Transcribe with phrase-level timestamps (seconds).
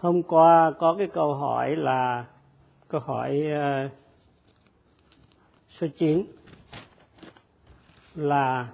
[0.00, 2.24] hôm qua có cái câu hỏi là
[2.88, 3.42] câu hỏi
[3.86, 3.90] uh,
[5.68, 6.24] số 9
[8.14, 8.68] là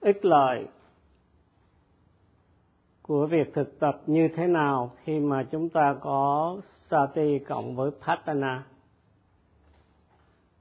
[0.00, 0.66] ích lợi
[3.02, 6.56] của việc thực tập như thế nào khi mà chúng ta có
[6.90, 8.64] sati cộng với patana?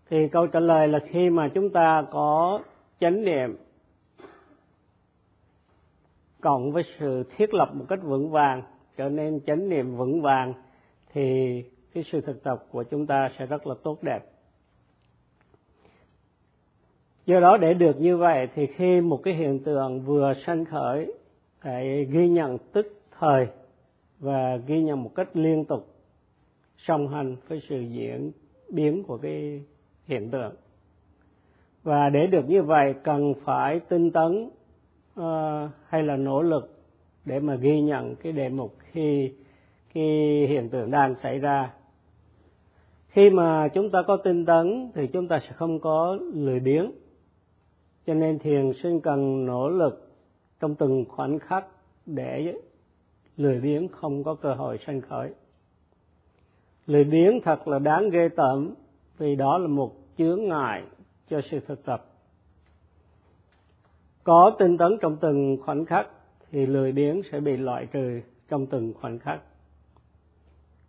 [0.09, 2.59] Thì câu trả lời là khi mà chúng ta có
[2.99, 3.57] chánh niệm
[6.41, 8.63] cộng với sự thiết lập một cách vững vàng
[8.99, 10.53] trở nên chánh niệm vững vàng
[11.13, 11.23] thì
[11.93, 14.25] cái sự thực tập của chúng ta sẽ rất là tốt đẹp.
[17.25, 21.13] Do đó để được như vậy thì khi một cái hiện tượng vừa sanh khởi
[21.61, 23.47] phải ghi nhận tức thời
[24.19, 25.87] và ghi nhận một cách liên tục
[26.77, 28.31] song hành với sự diễn
[28.69, 29.63] biến của cái
[30.07, 30.55] hiện tượng.
[31.83, 34.49] Và để được như vậy cần phải tinh tấn
[35.19, 36.78] uh, hay là nỗ lực
[37.29, 39.31] để mà ghi nhận cái đề mục khi
[39.93, 40.05] cái
[40.49, 41.73] hiện tượng đang xảy ra.
[43.07, 46.91] Khi mà chúng ta có tinh tấn thì chúng ta sẽ không có lười biếng.
[48.07, 50.11] Cho nên thiền sinh cần nỗ lực
[50.59, 51.65] trong từng khoảnh khắc
[52.05, 52.53] để
[53.37, 55.33] lười biếng không có cơ hội sanh khởi.
[56.85, 58.73] Lười biếng thật là đáng ghê tởm,
[59.17, 60.83] vì đó là một chướng ngại
[61.29, 62.05] cho sự thực tập.
[64.23, 66.07] Có tinh tấn trong từng khoảnh khắc
[66.51, 69.41] thì lười biếng sẽ bị loại trừ trong từng khoảnh khắc.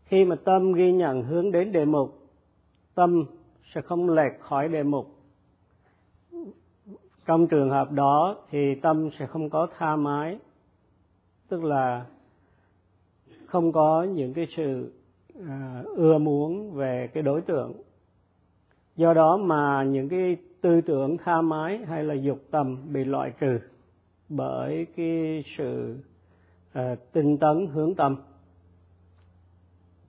[0.04, 2.20] Khi mà tâm ghi nhận hướng đến đề mục
[2.94, 3.24] tâm
[3.74, 5.06] sẽ không lệch khỏi đề mục.
[7.26, 10.38] Trong trường hợp đó thì tâm sẽ không có tha mái
[11.48, 12.06] tức là
[13.46, 14.92] không có những cái sự
[15.48, 17.72] à, ưa muốn về cái đối tượng.
[18.96, 23.32] Do đó mà những cái tư tưởng tha mái hay là dục tầm bị loại
[23.40, 23.58] trừ
[24.30, 25.96] bởi cái sự
[26.72, 28.16] à, tinh tấn hướng tâm.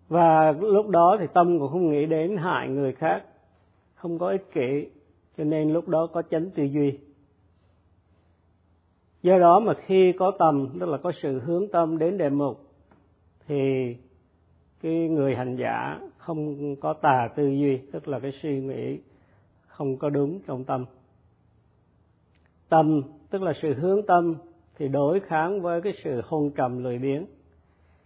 [0.07, 3.23] Và lúc đó thì tâm cũng không nghĩ đến hại người khác
[3.95, 4.89] không có ích kỷ
[5.37, 6.99] cho nên lúc đó có chánh tư duy.
[9.23, 12.61] Do đó mà khi có tâm tức là có sự hướng tâm đến đề mục
[13.47, 13.95] thì
[14.81, 18.99] cái người hành giả không có tà tư duy tức là cái suy nghĩ
[19.67, 20.85] không có đúng trong tâm.
[22.69, 24.35] Tâm tức là sự hướng tâm,
[24.77, 27.25] thì đối kháng với cái sự hôn trầm lười biếng.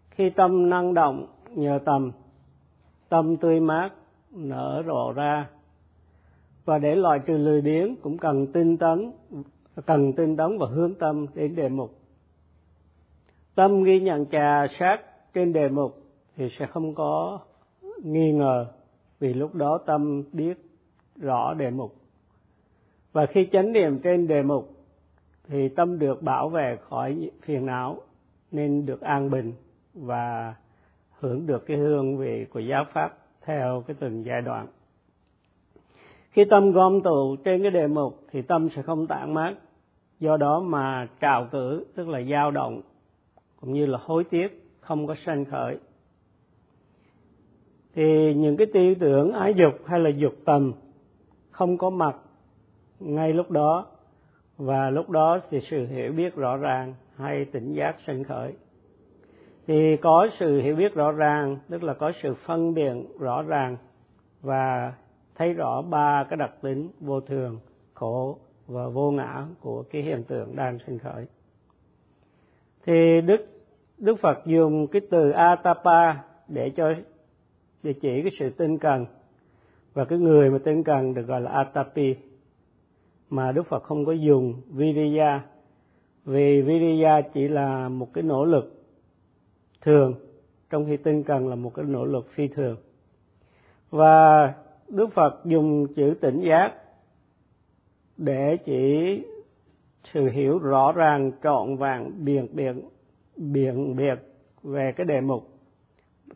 [0.10, 2.12] Khi tâm năng động nhờ tầm,
[3.10, 3.90] tâm tươi mát
[4.32, 5.50] nở rộ ra.
[6.66, 9.12] Và để loại trừ lười biếng, cũng cần tinh tấn,
[9.86, 11.92] cần tinh tấn và hướng tâm đến đề mục.
[13.56, 14.98] Tâm ghi nhận trà sát
[15.34, 15.98] trên đề mục
[16.36, 17.40] thì sẽ không có
[18.04, 18.66] nghi ngờ
[19.20, 20.58] vì lúc đó tâm biết
[21.16, 21.96] rõ đề mục.
[23.14, 24.75] Và khi chánh niệm trên đề mục
[25.48, 27.98] thì tâm được bảo vệ khỏi phiền não,
[28.52, 29.54] nên được an bình
[29.94, 30.56] và
[31.20, 34.68] hưởng được cái hương vị của giáo pháp theo cái từng giai đoạn.
[36.32, 39.54] Khi tâm gom tụ trên cái đề mục thì tâm sẽ không tản mát.
[40.20, 42.82] Do đó mà trào cử, tức là dao động,
[43.62, 45.78] cũng như là hối tiếc không có sanh khởi.
[47.94, 50.74] Thì những cái tư tưởng ái dục hay là dục tầm
[51.52, 52.16] không có mặt
[53.00, 53.86] ngay lúc đó
[54.58, 58.54] và lúc đó thì sự hiểu biết rõ ràng hay tỉnh giác sinh khởi.
[59.68, 63.78] Thì có sự hiểu biết rõ ràng, tức là có sự phân biệt rõ ràng
[64.42, 64.94] và
[65.36, 67.60] thấy rõ ba cái đặc tính vô thường,
[67.94, 71.26] khổ và vô ngã của cái hiện tượng đang sinh khởi.
[72.86, 73.48] Thì đức
[73.98, 76.14] đức phật dùng cái từ atapa
[76.48, 76.94] để cho,
[77.84, 79.06] để chỉ cái sự tinh cần.
[79.94, 82.16] Và cái người mà tinh cần được gọi là atapi
[83.30, 85.42] mà đức phật không có dùng viriya.
[86.26, 88.86] Vì viriya chỉ là một cái nỗ lực
[89.82, 90.14] thường,
[90.70, 92.78] trong khi tinh cần là một cái nỗ lực phi thường.
[93.90, 94.54] Và
[94.90, 96.74] đức phật dùng chữ tỉnh giác
[98.18, 99.22] để chỉ
[100.14, 102.74] sự hiểu rõ ràng, trọn vẹn, biện biệt
[103.38, 104.16] biện biệt
[104.64, 105.50] về cái đề mục,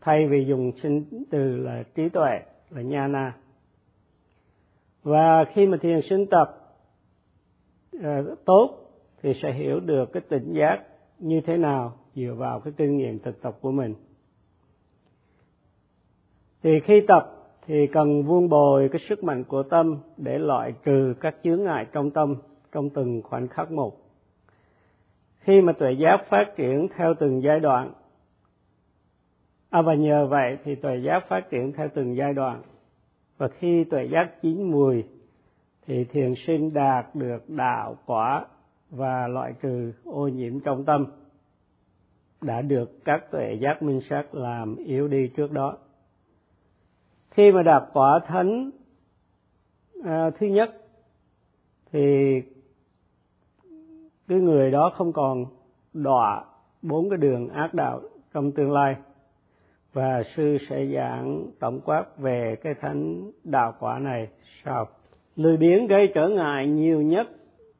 [0.01, 2.39] thay vì dùng sinh từ là trí tuệ,
[2.69, 3.33] là nha na
[5.03, 6.58] và khi mà thiền sinh tập
[7.91, 8.79] Ờ, tốt
[9.21, 10.83] thì sẽ hiểu được cái tỉnh giác
[11.19, 13.95] như thế nào dựa vào cái kinh nghiệm thực tập của mình.
[16.63, 21.13] Thì khi tập thì cần vuông bồi cái sức mạnh của tâm để loại trừ
[21.21, 22.35] các chướng ngại trong tâm
[22.71, 23.97] trong từng khoảnh khắc một.
[25.39, 27.93] Khi mà tuệ giác phát triển theo từng giai đoạn
[29.69, 32.61] à và nhờ vậy thì tuệ giác phát triển theo từng giai đoạn.
[33.37, 35.03] Và khi tuệ giác chín mùi
[35.87, 38.45] thì thiền sinh đạt được đạo quả
[38.89, 41.05] và loại trừ ô nhiễm trong tâm
[42.41, 45.77] đã được các tuệ giác minh sát làm yếu đi trước đó.
[47.31, 48.71] Khi mà đạt quả thánh
[50.03, 50.69] à, thứ nhất
[51.91, 52.41] thì
[54.27, 55.45] cái người đó không còn
[55.93, 56.45] đọa
[56.81, 58.01] bốn cái đường ác đạo
[58.33, 58.95] trong tương lai.
[59.93, 64.27] Và sư sẽ giảng tổng quát về cái thánh đạo quả này
[64.65, 64.87] sau
[65.39, 67.27] lười biếng gây trở ngại nhiều nhất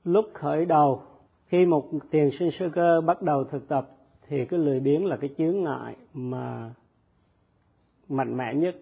[0.03, 1.01] lúc khởi đầu.
[1.47, 3.89] Khi một tiền sinh sơ cơ bắt đầu thực tập,
[4.27, 6.73] thì cái lười biếng là cái chướng ngại mà
[8.09, 8.75] mạnh mẽ nhất.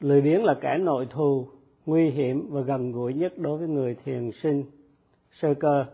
[0.00, 1.46] Lười biếng là kẻ nội thù,
[1.86, 4.64] nguy hiểm và gần gũi nhất đối với người thiền sinh
[5.40, 5.84] sơ cơ,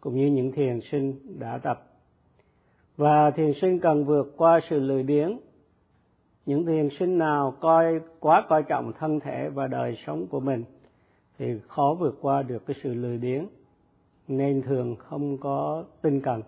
[0.00, 1.86] cũng như những thiền sinh đã tập.
[2.96, 5.38] Và thiền sinh cần vượt qua sự lười biếng
[6.48, 10.64] những thiền sinh nào coi, quá coi trọng thân thể và đời sống của mình
[11.38, 13.46] thì khó vượt qua được cái sự lười biếng,
[14.28, 16.42] nên thường không có tinh cần.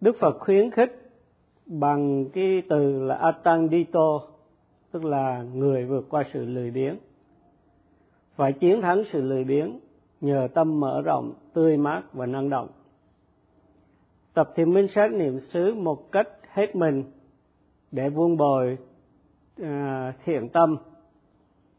[0.00, 1.10] Đức phật khuyến khích
[1.66, 4.20] bằng cái từ là atandito,
[4.92, 6.96] tức là người vượt qua sự lười biếng.
[8.36, 9.78] Phải chiến thắng sự lười biếng
[10.20, 12.68] nhờ tâm mở rộng, tươi mát và năng động.
[14.34, 17.04] Tập thiền minh sát niệm xứ một cách hết mình
[17.92, 18.78] để vuông bồi
[19.62, 20.76] à, thiện tâm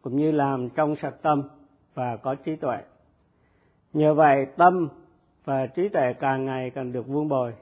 [0.01, 1.43] cũng như làm trong sạch tâm
[1.93, 2.77] và có trí tuệ.
[3.93, 4.89] Nhờ vậy tâm
[5.45, 7.53] và trí tuệ càng ngày càng được vuông bồi.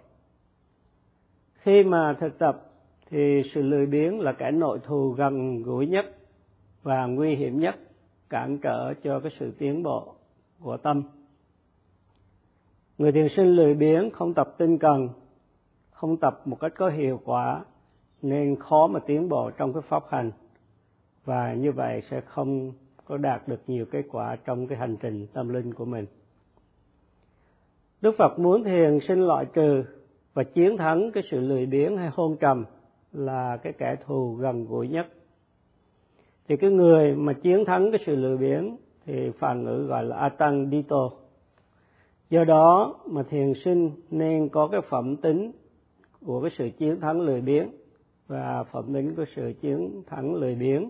[1.53, 2.61] Khi mà thực tập
[3.09, 6.05] thì sự lười biếng là kẻ nội thù gần gũi nhất
[6.83, 7.75] và nguy hiểm nhất
[8.29, 10.13] cản trở cho cái sự tiến bộ
[10.59, 11.03] của tâm.
[12.97, 15.09] Người thiền sinh lười biếng không tập tinh cần
[15.91, 17.65] không tập một cách có hiệu quả
[18.21, 20.31] nên khó mà tiến bộ trong cái pháp hành.
[21.25, 22.71] Và như vậy sẽ không
[23.05, 26.05] có đạt được nhiều kết quả trong cái hành trình tâm linh của mình.
[28.01, 29.83] Đức phật muốn thiền sinh loại trừ
[30.33, 32.65] và chiến thắng cái sự lười biếng hay hôn trầm
[33.13, 35.07] là cái kẻ thù gần gũi nhất.
[36.47, 38.75] Thì cái người mà chiến thắng cái sự lười biếng
[39.05, 41.09] thì phản ngữ gọi là atang dito
[42.29, 45.51] do đó mà thiền sinh nên có cái phẩm tính
[46.25, 47.69] của cái sự chiến thắng lười biếng
[48.31, 50.89] và phẩm tính của sự chiến thắng lười biếng,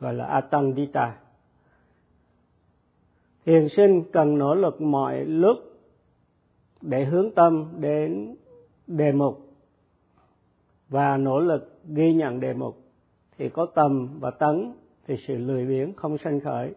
[0.00, 1.18] gọi là atandita.
[3.44, 5.56] Thiền sinh cần nỗ lực mọi lúc
[6.80, 8.36] để hướng tâm đến
[8.86, 9.38] đề mục.
[10.88, 12.76] Và nỗ lực ghi nhận đề mục
[13.38, 14.72] thì có tầm và tấn
[15.06, 16.74] thì sự lười biếng không sanh khởi.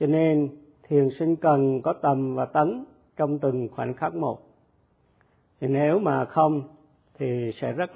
[0.00, 0.48] Cho nên,
[0.82, 2.84] thiền sinh cần có tầm và tấn
[3.16, 4.38] trong từng khoảnh khắc một.
[5.60, 6.62] Thì nếu mà không
[7.18, 7.90] thì sẽ rất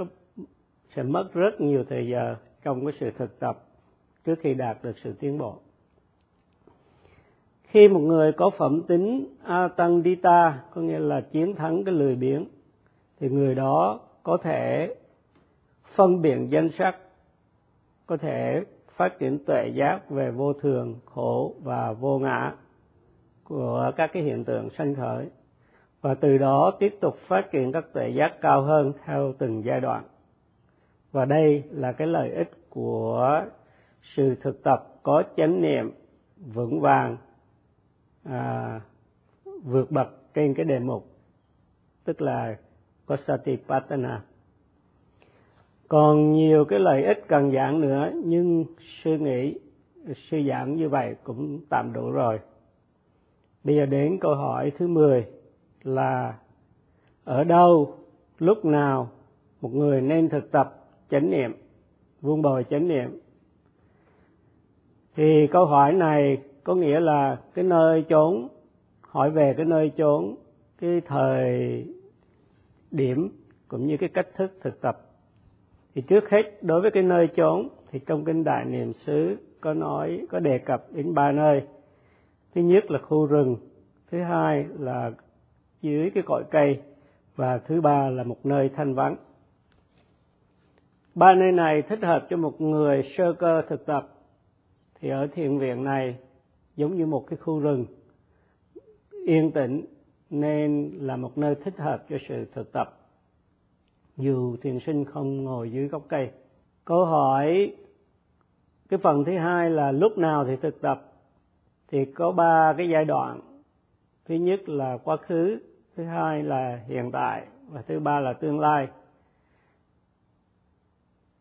[0.97, 3.59] sẽ mất rất nhiều thời giờ trong cái sự thực tập
[4.25, 5.57] trước khi đạt được sự tiến bộ.
[7.63, 12.45] Khi một người có phẩm tính atandita có nghĩa là chiến thắng cái lười biếng,
[13.21, 14.95] thì người đó có thể
[15.95, 16.97] phân biệt danh sắc,
[18.07, 18.65] có thể
[18.97, 22.53] phát triển tuệ giác về vô thường, khổ và vô ngã
[23.45, 25.31] của các cái hiện tượng sanh khởi,
[26.01, 29.81] và từ đó tiếp tục phát triển các tuệ giác cao hơn theo từng giai
[29.81, 30.05] đoạn
[31.13, 33.45] và đây là cái lợi ích của
[34.17, 35.93] sự thực tập có chánh niệm
[36.37, 37.17] vững vàng
[38.25, 38.81] à,
[39.63, 41.07] vượt bậc trên cái đề mục
[42.05, 42.57] tức là
[43.07, 44.23] có satipatthana
[45.93, 48.65] còn nhiều cái lợi ích cần giảng nữa nhưng
[49.03, 49.59] sư nghĩ
[50.31, 52.41] sư giảng như vậy cũng tạm đủ rồi.
[53.65, 55.27] Bây giờ đến câu hỏi thứ 10
[55.83, 56.39] là
[57.25, 57.95] ở đâu
[58.39, 59.11] lúc nào
[59.61, 60.82] một người nên thực tập
[61.13, 61.53] chánh niệm,
[62.21, 63.19] vuông bồi chánh niệm.
[65.17, 68.49] Thì câu hỏi này có nghĩa là cái nơi chốn,
[69.01, 70.35] hỏi về cái nơi chốn,
[70.81, 71.87] cái thời
[72.91, 73.29] điểm
[73.69, 74.99] cũng như cái cách thức thực tập.
[75.95, 79.75] Thì trước hết, đối với cái nơi chốn, thì trong kinh đại niệm xứ có
[79.75, 81.63] nói, có đề cập đến ba nơi.
[82.55, 83.57] Thứ nhất là khu rừng,
[84.11, 85.13] thứ hai là
[85.83, 86.81] dưới cái cội cây,
[87.37, 89.17] và thứ ba là một nơi thanh vắng
[91.15, 94.09] ba nơi này thích hợp cho một người sơ cơ thực tập.
[95.01, 96.17] Thì ở thiền viện này,
[96.77, 97.87] giống như một cái khu rừng,
[99.27, 99.85] yên tĩnh,
[100.31, 102.99] nên là một nơi thích hợp cho sự thực tập.
[104.17, 106.31] Dù thiền sinh không ngồi dưới gốc cây.
[106.85, 107.77] Câu hỏi,
[108.89, 111.13] cái phần thứ hai là lúc nào thì thực tập?
[111.89, 113.41] Thì có ba cái giai đoạn.
[114.25, 115.59] Thứ nhất là quá khứ,
[115.97, 118.89] thứ hai là hiện tại, và thứ ba là tương lai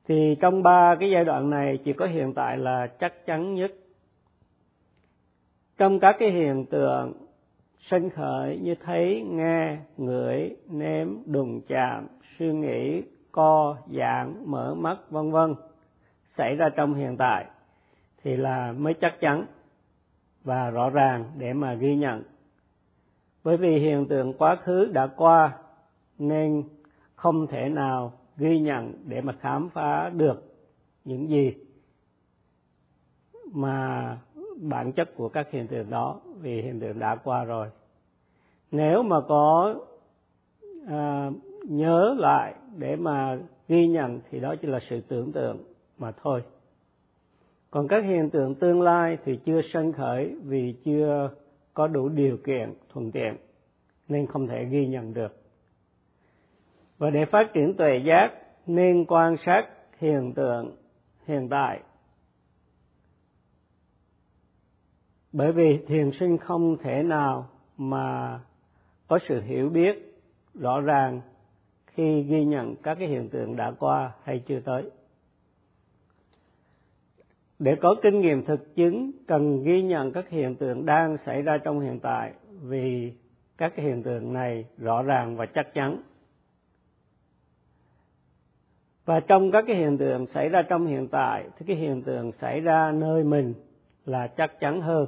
[0.08, 3.72] thì trong ba cái giai đoạn này chỉ có hiện tại là chắc chắn nhất.
[5.78, 7.14] Trong các cái hiện tượng
[7.80, 14.98] sân khởi như thấy, nghe, ngửi, nếm đùng chạm, suy nghĩ, co, giãn, mở mắt,
[15.10, 15.56] vân vân
[16.38, 17.46] xảy ra trong hiện tại
[18.24, 19.46] thì là mới chắc chắn
[20.44, 22.24] và rõ ràng để mà ghi nhận.
[23.44, 25.58] Bởi vì hiện tượng quá khứ đã qua
[26.20, 26.64] nên
[27.16, 30.44] không thể nào ghi nhận để mà khám phá được
[31.06, 31.54] những gì
[33.52, 34.18] mà
[34.62, 37.68] bản chất của các hiện tượng đó vì hiện tượng đã qua rồi.
[38.72, 39.76] Nếu mà có
[40.88, 41.32] à,
[41.64, 45.58] nhớ lại để mà ghi nhận thì đó chỉ là sự tưởng tượng
[45.98, 46.44] mà thôi.
[47.72, 51.30] Còn các hiện tượng tương lai thì chưa sanh khởi vì chưa
[51.74, 53.36] có đủ điều kiện thuận tiện
[54.08, 55.41] nên không thể ghi nhận được
[57.02, 58.30] và để phát triển tuệ giác,
[58.68, 59.68] nên quan sát
[59.98, 60.76] hiện tượng
[61.28, 61.80] hiện tại.
[65.32, 68.40] Bởi vì thiền sinh không thể nào mà
[69.08, 70.22] có sự hiểu biết
[70.54, 71.22] rõ ràng
[71.88, 74.92] khi ghi nhận các cái hiện tượng đã qua hay chưa tới.
[77.60, 81.58] Để có kinh nghiệm thực chứng, cần ghi nhận các hiện tượng đang xảy ra
[81.64, 83.14] trong hiện tại, vì
[83.58, 86.02] các cái hiện tượng này rõ ràng và chắc chắn
[89.12, 92.32] và trong các cái hiện tượng xảy ra trong hiện tại, thì cái hiện tượng
[92.42, 93.54] xảy ra nơi mình
[94.06, 95.06] là chắc chắn hơn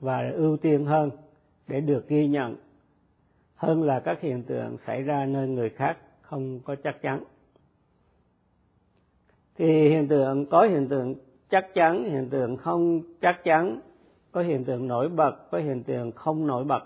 [0.00, 1.10] và ưu tiên hơn
[1.68, 2.56] để được ghi nhận,
[3.54, 7.24] hơn là các hiện tượng xảy ra nơi người khác không có chắc chắn.
[9.58, 11.14] Thì hiện tượng, có hiện tượng
[11.50, 13.80] chắc chắn, hiện tượng không chắc chắn,
[14.32, 16.82] có hiện tượng nổi bật, có hiện tượng không nổi bật.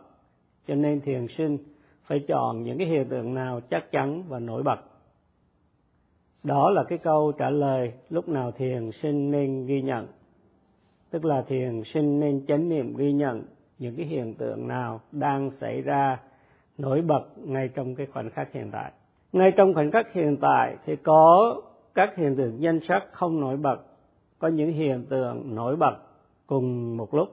[0.68, 1.58] Cho nên thiền sinh
[2.04, 4.78] phải chọn những cái hiện tượng nào chắc chắn và nổi bật
[6.42, 10.06] đó là cái câu trả lời lúc nào thiền sinh nên ghi nhận.
[11.10, 13.42] Tức là thiền sinh nên chánh niệm ghi nhận
[13.78, 16.18] những cái hiện tượng nào đang xảy ra
[16.78, 18.92] nổi bật ngay trong cái khoảnh khắc hiện tại.
[19.32, 21.54] Ngay trong khoảnh khắc hiện tại thì có
[21.94, 23.80] các hiện tượng danh sắc không nổi bật,
[24.38, 25.96] có những hiện tượng nổi bật
[26.46, 27.28] cùng một lúc.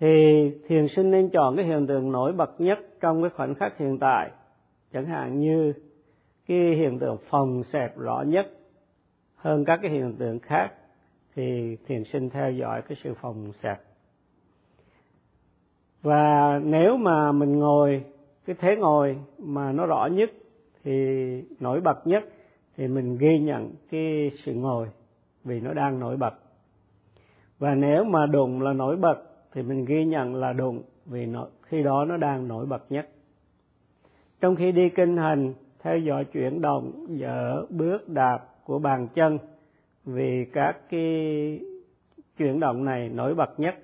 [0.00, 3.78] Thì thiền sinh nên chọn cái hiện tượng nổi bật nhất trong cái khoảnh khắc
[3.78, 4.30] hiện tại,
[4.92, 5.72] chẳng hạn như
[6.46, 8.46] cái hiện tượng phòng xẹp rõ nhất.
[9.36, 10.72] Hơn các cái hiện tượng khác
[11.34, 13.80] thì thiền sinh theo dõi cái sự phòng xẹp.
[16.02, 18.04] Và nếu mà mình ngồi
[18.46, 20.30] cái thế ngồi mà nó rõ nhất
[20.84, 20.92] thì
[21.60, 22.24] nổi bật nhất
[22.76, 24.88] thì mình ghi nhận cái sự ngồi
[25.44, 26.34] vì nó đang nổi bật.
[27.58, 29.22] Và nếu mà đụng là nổi bật
[29.52, 33.08] thì mình ghi nhận là đụng vì nó, khi đó nó đang nổi bật nhất.
[34.40, 39.38] Trong khi đi kinh hành theo dõi chuyển động, dở bước đạp của bàn chân.
[40.04, 41.60] Vì các cái
[42.38, 43.74] chuyển động này nổi bật nhất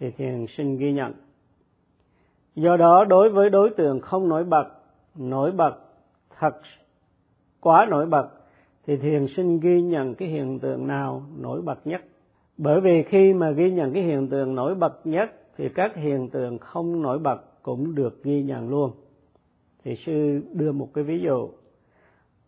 [0.00, 1.12] thì thiền sinh ghi nhận.
[2.54, 4.68] Do đó, đối với đối tượng không nổi bật
[5.18, 5.76] nổi bật,
[6.38, 6.56] thật
[7.60, 8.28] quá nổi bật,
[8.86, 12.00] thì thiền sinh ghi nhận cái hiện tượng nào nổi bật nhất?
[12.58, 16.28] Bởi vì khi mà ghi nhận cái hiện tượng nổi bật nhất, thì các hiện
[16.28, 18.90] tượng không nổi bật cũng được ghi nhận luôn
[19.84, 21.50] thì sư đưa một cái ví dụ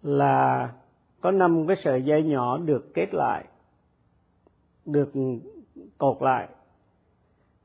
[0.03, 0.73] là
[1.21, 3.45] có năm cái sợi dây nhỏ được kết lại,
[4.87, 5.13] được
[5.99, 6.49] cột lại.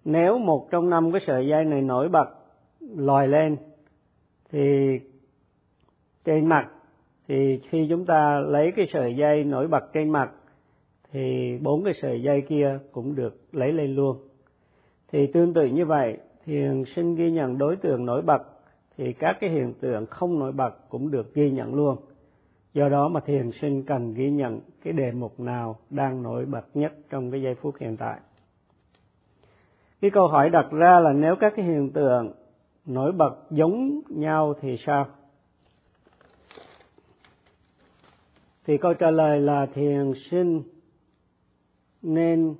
[0.05, 2.29] Nếu một trong năm cái sợi dây này nổi bật,
[2.79, 3.57] lòi lên,
[4.51, 4.99] thì
[6.25, 6.69] trên mặt,
[7.27, 10.31] thì khi chúng ta lấy cái sợi dây nổi bật trên mặt,
[11.11, 14.17] thì bốn cái sợi dây kia cũng được lấy lên luôn.
[15.11, 18.43] Thì tương tự như vậy, thiền sinh ghi nhận đối tượng nổi bật
[18.97, 21.97] thì các cái hiện tượng không nổi bật cũng được ghi nhận luôn.
[22.73, 26.65] Do đó mà thiền sinh cần ghi nhận cái đề mục nào đang nổi bật
[26.73, 28.19] nhất trong cái giây phút hiện tại.
[30.01, 32.33] Cái câu hỏi đặt ra là nếu các cái hiện tượng
[32.85, 35.07] nổi bật giống nhau thì sao?
[38.65, 40.63] Thì câu trả lời là thiền sinh
[42.01, 42.55] nên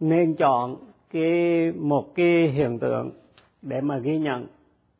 [0.00, 0.76] nên chọn
[1.10, 3.10] cái một cái hiện tượng
[3.64, 4.46] để mà ghi nhận.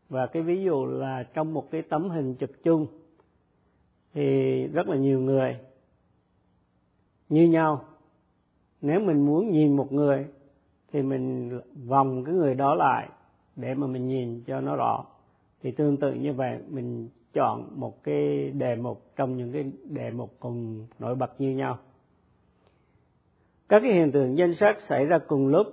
[0.09, 2.87] Và cái ví dụ là trong một cái tấm hình chụp chung
[4.15, 4.23] thì
[4.67, 5.57] rất là nhiều người
[7.29, 7.85] như nhau.
[8.81, 10.27] Nếu mình muốn nhìn một người
[10.93, 11.51] thì mình
[11.87, 13.09] vòng cái người đó lại
[13.57, 15.05] để mà mình nhìn cho nó rõ.
[15.63, 20.11] Thì tương tự như vậy, mình chọn một cái đề mục trong những cái đề
[20.11, 21.79] mục cùng nổi bật như nhau.
[23.69, 25.67] Các cái hiện tượng danh sách xảy ra cùng lúc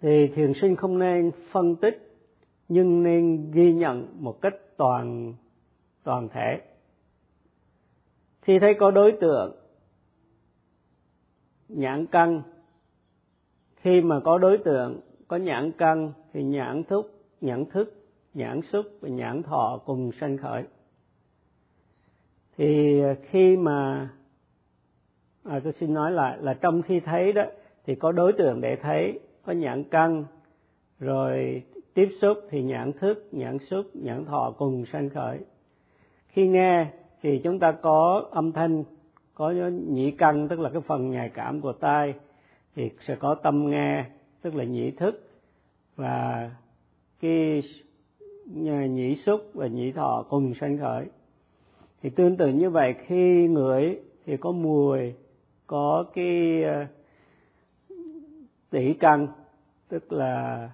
[0.00, 2.06] thì thiền sinh không nên phân tích
[2.68, 5.34] nhưng nên ghi nhận một cách toàn
[6.04, 6.60] toàn thể.
[8.42, 9.56] Khi thấy có đối tượng
[11.68, 12.42] nhãn căn
[13.76, 17.94] khi mà có đối tượng có nhãn căn thì nhãn thức nhãn thức
[18.34, 20.64] nhãn xúc và nhãn thọ cùng sanh khởi.
[22.56, 23.00] Thì
[23.30, 24.10] khi mà
[25.44, 27.42] à, tôi xin nói lại là trong khi thấy đó
[27.84, 30.24] thì có đối tượng để thấy có nhãn căn,
[30.98, 31.62] rồi
[31.94, 35.38] tiếp xúc thì nhãn thức, nhãn xúc, nhãn thọ cùng sanh khởi.
[36.28, 36.86] Khi nghe
[37.22, 38.84] thì chúng ta có âm thanh,
[39.34, 39.50] có
[39.88, 42.14] nhĩ căn, tức là cái phần nhạy cảm của tai,
[42.76, 44.04] thì sẽ có tâm nghe,
[44.42, 45.28] tức là nhĩ thức.
[45.96, 46.50] Và
[47.20, 47.62] cái
[48.88, 51.06] nhĩ xúc và nhĩ thọ cùng sanh khởi.
[52.02, 55.14] Thì tương tự như vậy, khi ngửi thì có mùi,
[55.66, 56.62] có cái
[58.76, 59.28] tỷ căn,
[59.88, 60.70] tức là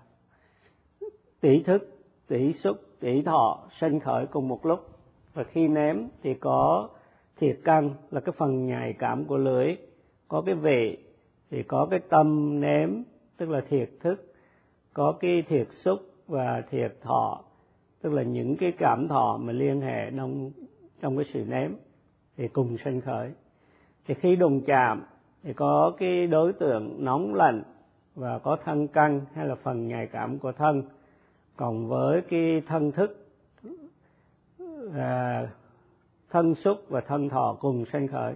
[1.40, 4.80] tỷ thức, tỷ xúc, tỷ thọ sanh khởi cùng một lúc.
[5.34, 6.88] Và khi ném thì có
[7.36, 9.76] thiệt căn là cái phần nhạy cảm của lưỡi.
[10.28, 10.98] Có cái vị
[11.50, 13.04] thì có cái tâm ném
[13.36, 14.34] tức là thiệt thức.
[14.92, 17.44] Có cái thiệt xúc và thiệt thọ,
[18.00, 20.50] tức là những cái cảm thọ mà liên hệ trong
[21.00, 21.76] trong cái sự ném
[22.36, 23.32] thì cùng sanh khởi.
[24.06, 25.02] Thì khi đụng chạm
[25.42, 27.62] thì có cái đối tượng nóng lạnh
[28.14, 30.82] và có thân căn hay là phần nhạy cảm của thân.
[31.56, 33.26] Còn với cái thân thức
[34.94, 35.46] à,
[36.30, 38.34] thân xúc và thân thọ cùng sanh khởi.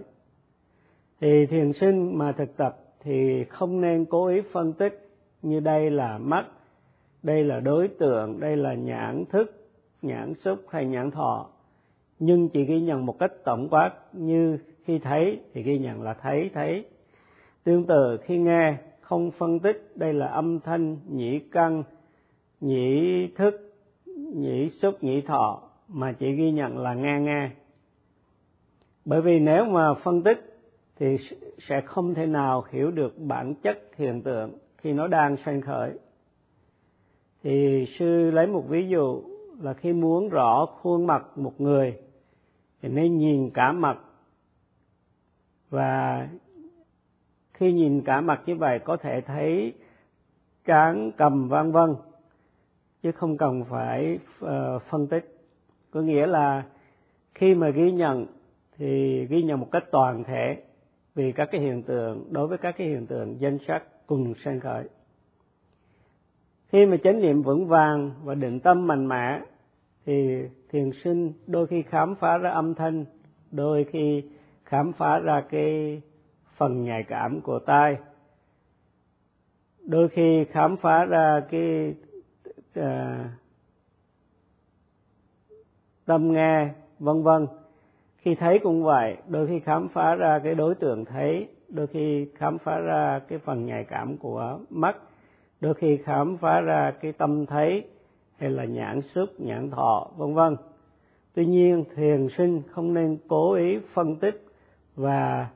[1.21, 5.09] Thì thiền sinh mà thực tập thì không nên cố ý phân tích
[5.41, 6.45] như đây là mắt
[7.23, 9.67] đây là đối tượng đây là nhãn thức
[10.01, 11.49] nhãn xúc hay nhãn thọ.
[12.19, 16.13] Nhưng chỉ ghi nhận một cách tổng quát như khi thấy thì ghi nhận là
[16.13, 16.85] thấy thấy.
[17.63, 21.83] Tương tự khi nghe không phân tích, đây là âm thanh, nhĩ căn,
[22.59, 23.73] nhĩ thức,
[24.33, 27.49] nhĩ xúc, nhĩ thọ, mà chỉ ghi nhận là nghe nghe.
[29.05, 30.59] Bởi vì nếu mà phân tích
[30.99, 31.17] thì
[31.69, 35.91] sẽ không thể nào hiểu được bản chất hiện tượng khi nó đang sanh khởi.
[37.43, 39.23] Thì sư lấy một ví dụ
[39.61, 41.97] là khi muốn rõ khuôn mặt một người
[42.81, 43.97] thì nên nhìn cả mặt
[45.69, 46.27] và
[47.57, 49.73] khi nhìn cả mặt như vậy có thể thấy
[50.65, 51.95] trán cầm vân vân
[53.03, 54.49] chứ không cần phải uh,
[54.89, 55.37] phân tích.
[55.91, 56.63] Có nghĩa là
[57.35, 58.25] khi mà ghi nhận
[58.77, 60.63] thì ghi nhận một cách toàn thể
[61.15, 64.59] vì các cái hiện tượng đối với các cái hiện tượng danh sắc cùng sanh
[64.59, 64.83] khởi.
[66.69, 69.41] Khi mà chánh niệm vững vàng và định tâm mạnh mẽ
[70.05, 70.41] thì
[70.71, 73.05] thiền sinh đôi khi khám phá ra âm thanh
[73.51, 74.23] đôi khi
[74.63, 76.01] khám phá ra cái
[76.57, 77.97] phần nhạy cảm của tai.
[79.85, 81.95] Đôi khi khám phá ra cái
[82.73, 83.29] à,
[86.05, 87.47] tâm nghe vân vân.
[88.17, 92.27] Khi thấy cũng vậy đôi khi khám phá ra cái đối tượng thấy đôi khi
[92.35, 94.95] khám phá ra cái phần nhạy cảm của mắt
[95.61, 97.83] đôi khi khám phá ra cái tâm thấy
[98.37, 100.55] hay là nhãn xúc nhãn thọ vân vân.
[101.33, 104.45] Tuy nhiên thiền sinh không nên cố ý phân tích
[104.95, 105.47] và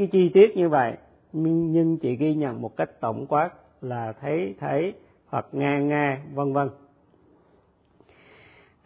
[0.00, 0.96] cái chi tiết như vậy,
[1.32, 4.94] nhưng chỉ ghi nhận một cách tổng quát là thấy thấy
[5.28, 6.68] hoặc nghe nghe, vân vân.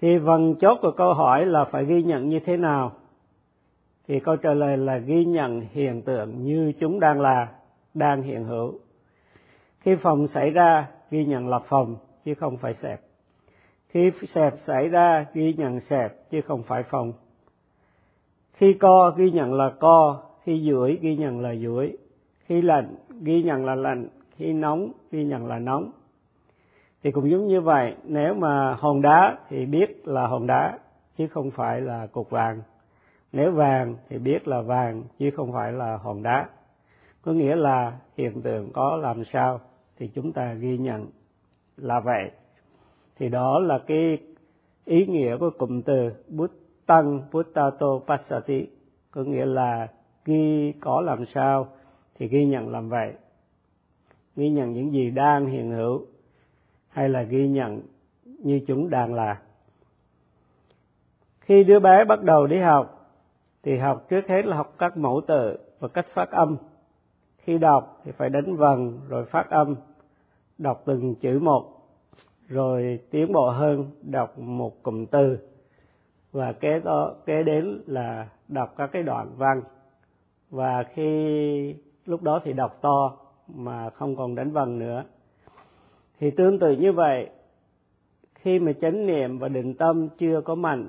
[0.00, 2.92] Thì phần chốt của câu hỏi là phải ghi nhận như thế nào?
[4.08, 7.48] Thì câu trả lời là ghi nhận hiện tượng như chúng đang là,
[7.94, 8.78] đang hiện hữu.
[9.80, 13.00] Khi phòng xảy ra, ghi nhận là phòng, chứ không phải sẹp
[13.94, 17.12] khi sẹp xảy ra, ghi nhận sẹp chứ không phải phòng.
[18.52, 21.96] Khi co, ghi nhận là co khi duỗi ghi nhận là duỗi
[22.46, 25.90] khi lạnh ghi nhận là lạnh, khi nóng ghi nhận là nóng.
[27.02, 30.78] Thì cũng giống như vậy, nếu mà hòn đá thì biết là hòn đá,
[31.18, 32.62] chứ không phải là cục vàng.
[33.32, 36.48] Nếu vàng thì biết là vàng, chứ không phải là hòn đá.
[37.22, 39.60] Có nghĩa là hiện tượng có làm sao
[39.98, 41.06] thì chúng ta ghi nhận
[41.76, 42.30] là vậy.
[43.18, 44.18] Thì đó là cái
[44.84, 46.50] ý nghĩa của cụm từ bút
[46.86, 48.66] tăng buttato passati
[49.10, 49.88] có nghĩa là
[50.24, 51.68] ghi có làm sao
[52.14, 53.12] thì ghi nhận làm vậy.
[54.36, 56.06] Ghi nhận những gì đang hiện hữu
[56.88, 57.82] hay là ghi nhận
[58.24, 59.40] như chúng đang là.
[61.40, 63.10] Khi đứa bé bắt đầu đi học
[63.62, 66.56] thì học trước hết là học các mẫu tự và cách phát âm.
[67.38, 69.74] Khi đọc thì phải đánh vần rồi phát âm,
[70.58, 71.70] đọc từng chữ một,
[72.48, 75.38] rồi tiến bộ hơn, đọc một cụm từ.
[76.32, 79.62] Và kế đó, kế đến là đọc các cái đoạn văn
[80.54, 81.74] và khi
[82.06, 83.16] lúc đó thì đọc to
[83.48, 85.04] mà không còn đánh vần nữa.
[86.18, 87.30] Thì tương tự như vậy,
[88.34, 90.88] khi mà chánh niệm và định tâm chưa có mạnh,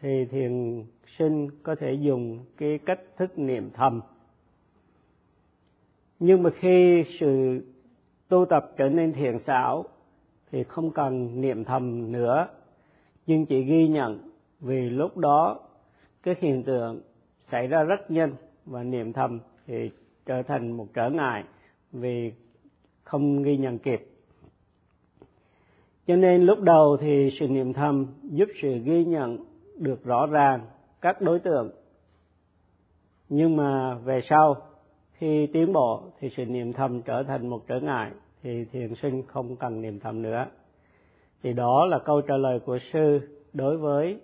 [0.00, 0.84] thì thiền
[1.18, 4.00] sinh có thể dùng cái cách thức niệm thầm.
[6.18, 7.60] Nhưng mà khi sự
[8.28, 9.84] tu tập trở nên thiện xảo,
[10.50, 12.48] thì không cần niệm thầm nữa.
[13.26, 15.60] Nhưng chỉ ghi nhận vì lúc đó
[16.22, 17.00] cái hiện tượng
[17.50, 18.32] xảy ra rất nhanh
[18.66, 19.90] và niệm thầm thì
[20.26, 21.44] trở thành một trở ngại
[21.92, 22.32] vì
[23.04, 24.06] không ghi nhận kịp.
[26.06, 29.44] Cho nên lúc đầu thì sự niệm thầm giúp sự ghi nhận
[29.78, 30.66] được rõ ràng
[31.00, 31.70] các đối tượng.
[33.28, 34.56] Nhưng mà về sau,
[35.12, 38.10] khi tiến bộ thì sự niệm thầm trở thành một trở ngại
[38.42, 40.46] thì thiền sinh không cần niệm thầm nữa.
[41.42, 43.20] Thì đó là câu trả lời của sư
[43.52, 44.20] đối với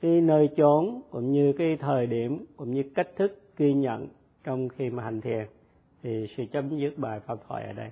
[0.00, 4.08] cái nơi chốn cũng như cái thời điểm cũng như cách thức ghi nhận
[4.44, 5.46] trong khi mà hành thiền,
[6.02, 7.90] thì sư chấm dứt bài pháp thoại ở đây.